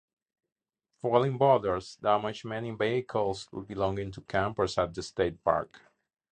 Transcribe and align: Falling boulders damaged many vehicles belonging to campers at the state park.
Falling 1.03 1.37
boulders 1.37 1.97
damaged 1.97 2.43
many 2.45 2.71
vehicles 2.71 3.47
belonging 3.67 4.11
to 4.11 4.21
campers 4.21 4.79
at 4.79 4.95
the 4.95 5.03
state 5.03 5.43
park. 5.43 5.79